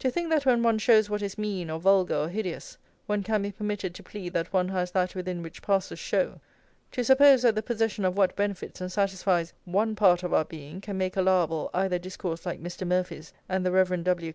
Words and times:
To 0.00 0.10
think 0.10 0.28
that 0.28 0.44
when 0.44 0.62
one 0.62 0.76
shows 0.76 1.08
what 1.08 1.22
is 1.22 1.38
mean, 1.38 1.70
or 1.70 1.80
vulgar, 1.80 2.16
or 2.16 2.28
hideous, 2.28 2.76
one 3.06 3.22
can 3.22 3.40
be 3.40 3.50
permitted 3.50 3.94
to 3.94 4.02
plead 4.02 4.34
that 4.34 4.52
one 4.52 4.68
has 4.68 4.90
that 4.90 5.14
within 5.14 5.40
which 5.42 5.62
passes 5.62 5.98
show; 5.98 6.42
to 6.92 7.02
suppose 7.02 7.40
that 7.40 7.54
the 7.54 7.62
possession 7.62 8.04
of 8.04 8.14
what 8.18 8.36
benefits 8.36 8.82
and 8.82 8.92
satisfies 8.92 9.54
one 9.64 9.96
part 9.96 10.22
of 10.22 10.34
our 10.34 10.44
being 10.44 10.82
can 10.82 10.98
make 10.98 11.16
allowable 11.16 11.70
either 11.72 11.98
discourse 11.98 12.44
like 12.44 12.60
Mr. 12.62 12.86
Murphy's 12.86 13.32
and 13.48 13.64
the 13.64 13.72
Rev. 13.72 14.04
W. 14.04 14.22